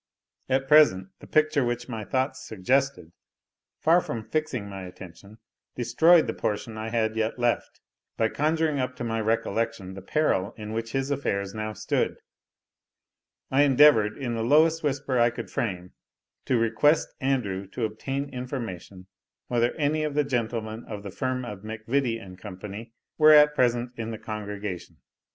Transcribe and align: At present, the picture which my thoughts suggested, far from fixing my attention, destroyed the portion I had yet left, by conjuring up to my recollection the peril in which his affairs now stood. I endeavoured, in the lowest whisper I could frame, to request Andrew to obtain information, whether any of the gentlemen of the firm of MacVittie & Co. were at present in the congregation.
At 0.49 0.67
present, 0.67 1.09
the 1.19 1.27
picture 1.27 1.63
which 1.63 1.87
my 1.87 2.03
thoughts 2.03 2.43
suggested, 2.43 3.11
far 3.77 4.01
from 4.01 4.23
fixing 4.23 4.67
my 4.67 4.81
attention, 4.87 5.37
destroyed 5.75 6.25
the 6.25 6.33
portion 6.33 6.75
I 6.75 6.89
had 6.89 7.15
yet 7.15 7.37
left, 7.37 7.79
by 8.17 8.29
conjuring 8.29 8.79
up 8.79 8.95
to 8.95 9.03
my 9.03 9.21
recollection 9.21 9.93
the 9.93 10.01
peril 10.01 10.55
in 10.57 10.73
which 10.73 10.93
his 10.93 11.11
affairs 11.11 11.53
now 11.53 11.73
stood. 11.73 12.17
I 13.51 13.61
endeavoured, 13.61 14.17
in 14.17 14.33
the 14.33 14.41
lowest 14.41 14.81
whisper 14.81 15.19
I 15.19 15.29
could 15.29 15.51
frame, 15.51 15.91
to 16.45 16.57
request 16.57 17.13
Andrew 17.21 17.67
to 17.67 17.85
obtain 17.85 18.27
information, 18.33 19.05
whether 19.49 19.71
any 19.75 20.03
of 20.03 20.15
the 20.15 20.23
gentlemen 20.23 20.83
of 20.85 21.03
the 21.03 21.11
firm 21.11 21.45
of 21.45 21.59
MacVittie 21.59 22.17
& 22.37 22.41
Co. 22.41 22.91
were 23.19 23.33
at 23.33 23.53
present 23.53 23.91
in 23.97 24.09
the 24.09 24.17
congregation. 24.17 24.97